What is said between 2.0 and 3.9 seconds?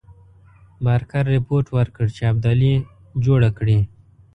چې ابدالي جوړه کړې.